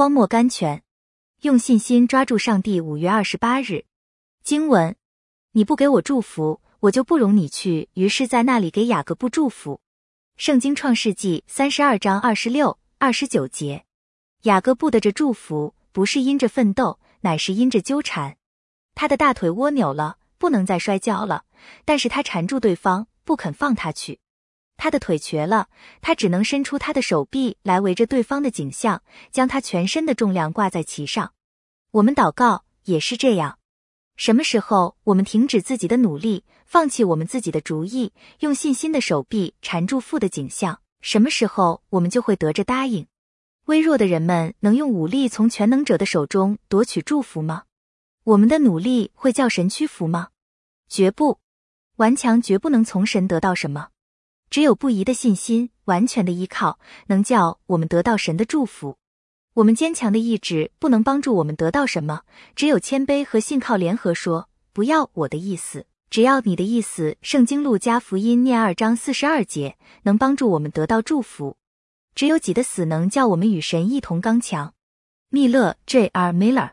[0.00, 0.82] 荒漠甘泉，
[1.42, 2.80] 用信心抓住上帝。
[2.80, 3.84] 五月二十八日，
[4.42, 4.96] 经文：
[5.52, 7.90] 你不给我祝福，我就不容你去。
[7.92, 9.82] 于是，在那里给雅各布祝福。
[10.38, 13.84] 圣经创世纪三十二章二十六、二十九节，
[14.44, 18.38] 雅各布的这祝福不是因着奋斗，乃是因着纠缠。
[18.94, 21.44] 他的大腿蜗扭了，不能再摔跤了，
[21.84, 24.18] 但是他缠住对方，不肯放他去。
[24.82, 25.68] 他的腿瘸了，
[26.00, 31.34] 他只能伸出他的手臂来围着对方的颈项，将他全身的重量挂在其上。
[31.90, 33.58] 我们祷告也是这样。
[34.16, 43.06] 什么时候我们停止自己的努力，放弃我们自己的主意，用信心的手臂缠住父的颈项，什么时候我们就会得着答应。
[43.66, 47.64] 微弱的人们能用武力从全能者的手中夺取祝福吗？
[48.24, 50.28] 我们的努力会叫神屈服吗？
[50.88, 51.38] 绝不。
[51.96, 53.88] 顽强绝不能从神得到什么。
[54.50, 58.96] 只有不移的信心，完全的依靠，能叫我们得到神的祝福。
[59.54, 62.22] 我们坚强的意志不能帮助我们得到什么，
[62.56, 71.56] 只有谦卑和信靠联合说：“不要我的意思，只要你的意思。”圣经路加福音念二章四十二节，能帮助我们得到祝福。
[72.14, 74.74] 只有己的死能叫我们与神一同刚强。
[75.28, 76.32] 密勒 J.R.
[76.32, 76.70] Miller